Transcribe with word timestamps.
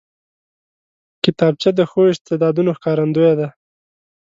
کتابچه 1.23 1.69
د 1.79 1.81
ښو 1.89 2.01
استعداد 2.13 2.57
ښکارندوی 2.77 3.31
ده 3.39 3.47